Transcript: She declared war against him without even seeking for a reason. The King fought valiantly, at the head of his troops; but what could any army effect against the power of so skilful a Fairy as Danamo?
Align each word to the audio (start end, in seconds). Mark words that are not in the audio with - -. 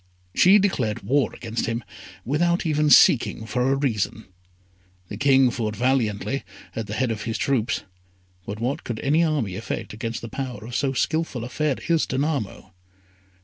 She 0.33 0.57
declared 0.57 1.03
war 1.03 1.31
against 1.31 1.67
him 1.67 1.83
without 2.25 2.65
even 2.65 2.89
seeking 2.89 3.45
for 3.45 3.71
a 3.71 3.75
reason. 3.75 4.25
The 5.09 5.17
King 5.17 5.51
fought 5.51 5.75
valiantly, 5.75 6.43
at 6.75 6.87
the 6.87 6.95
head 6.95 7.11
of 7.11 7.25
his 7.25 7.37
troops; 7.37 7.83
but 8.47 8.59
what 8.59 8.83
could 8.83 8.99
any 9.01 9.23
army 9.23 9.55
effect 9.55 9.93
against 9.93 10.23
the 10.23 10.27
power 10.27 10.65
of 10.65 10.75
so 10.75 10.93
skilful 10.93 11.43
a 11.43 11.49
Fairy 11.49 11.83
as 11.91 12.07
Danamo? 12.07 12.71